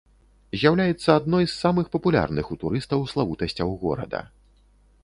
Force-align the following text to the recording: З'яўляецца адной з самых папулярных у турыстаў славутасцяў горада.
З'яўляецца 0.61 1.09
адной 1.21 1.45
з 1.51 1.53
самых 1.59 1.91
папулярных 1.97 2.45
у 2.57 2.59
турыстаў 2.65 3.05
славутасцяў 3.13 3.79
горада. 3.85 4.25